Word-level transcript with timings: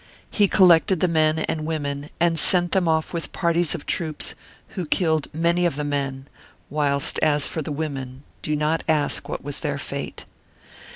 He 0.31 0.47
collected 0.47 0.99
the 0.99 1.07
men 1.07 1.37
and 1.37 1.63
women 1.63 2.09
and 2.19 2.39
sent 2.39 2.71
them 2.71 2.87
off 2.87 3.13
with 3.13 3.31
parties 3.33 3.75
of 3.75 3.85
troops, 3.85 4.33
who 4.69 4.87
killed 4.87 5.31
many 5.31 5.63
of 5.63 5.75
the 5.75 5.83
men, 5.83 6.27
whilst 6.71 7.19
as 7.19 7.47
for 7.47 7.61
the 7.61 7.71
women, 7.71 8.23
do 8.41 8.55
not 8.55 8.83
ask 8.87 9.29
what 9.29 9.43
was 9.43 9.59
their 9.59 9.77
fate. 9.77 10.25